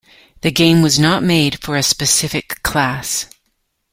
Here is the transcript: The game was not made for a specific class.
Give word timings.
The 0.41 0.49
game 0.49 0.81
was 0.81 0.97
not 0.97 1.21
made 1.21 1.61
for 1.61 1.75
a 1.77 1.83
specific 1.83 2.63
class. 2.63 3.27